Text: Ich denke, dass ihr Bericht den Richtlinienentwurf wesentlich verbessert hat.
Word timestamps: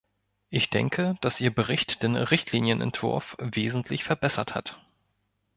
Ich 0.49 0.71
denke, 0.71 1.15
dass 1.21 1.39
ihr 1.39 1.53
Bericht 1.53 2.01
den 2.01 2.15
Richtlinienentwurf 2.15 3.35
wesentlich 3.39 4.03
verbessert 4.03 4.55
hat. 4.55 4.79